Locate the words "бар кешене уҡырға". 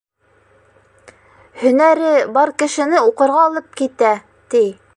2.37-3.45